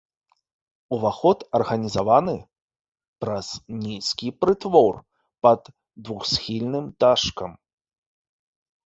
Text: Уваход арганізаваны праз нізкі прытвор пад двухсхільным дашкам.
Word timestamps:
Уваход 0.95 1.41
арганізаваны 1.57 2.33
праз 3.23 3.47
нізкі 3.83 4.27
прытвор 4.45 4.93
пад 5.47 5.61
двухсхільным 6.09 6.85
дашкам. 7.05 7.51